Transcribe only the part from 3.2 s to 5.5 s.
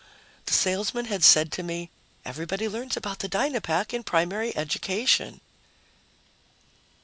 Dynapack in primary education."